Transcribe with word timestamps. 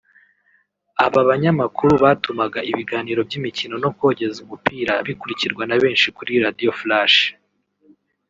Aba 1.05 1.21
banyamakuru 1.29 1.93
batumaga 2.03 2.59
ibiganiro 2.71 3.19
by’imikino 3.27 3.75
no 3.83 3.89
kogeza 3.97 4.37
umupira 4.45 4.93
bikurikirwa 5.07 5.63
na 5.69 5.75
benshi 5.83 6.07
kuri 6.17 6.31
Radio 6.45 6.71
Flash 6.79 7.17